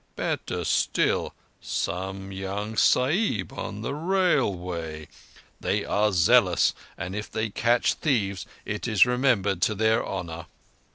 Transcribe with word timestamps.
Better 0.15 0.63
still, 0.63 1.35
some 1.61 2.31
young 2.31 2.75
Sahib 2.75 3.53
on 3.53 3.81
the 3.83 3.93
Railway! 3.93 5.07
They 5.59 5.85
are 5.85 6.11
zealous, 6.11 6.73
and 6.97 7.15
if 7.15 7.29
they 7.29 7.51
catch 7.51 7.93
thieves 7.93 8.47
it 8.65 8.87
is 8.87 9.05
remembered 9.05 9.61
to 9.61 9.75
their 9.75 10.03
honour." 10.03 10.47